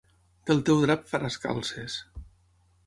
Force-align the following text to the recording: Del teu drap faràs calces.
Del 0.49 0.63
teu 0.69 0.81
drap 0.85 1.05
faràs 1.11 1.39
calces. 1.45 2.01